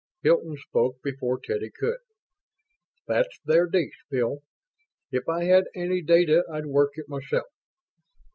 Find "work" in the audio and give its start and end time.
6.65-6.93